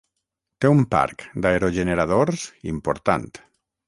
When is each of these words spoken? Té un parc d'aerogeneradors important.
Té 0.63 0.69
un 0.75 0.79
parc 0.93 1.25
d'aerogeneradors 1.45 2.47
important. 2.73 3.29